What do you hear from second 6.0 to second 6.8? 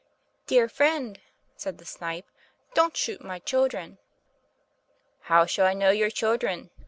children?"